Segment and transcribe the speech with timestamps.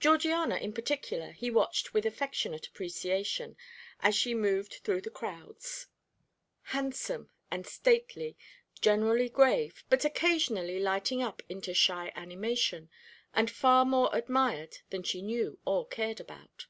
[0.00, 3.56] Georgiana in particular he watched with affectionate appreciation
[4.00, 5.86] as she moved through the crowds,
[6.62, 8.36] handsome and stately,
[8.80, 12.90] generally grave, but occasionally lighting up into shy animation,
[13.34, 16.66] and far more admired than she knew or cared about.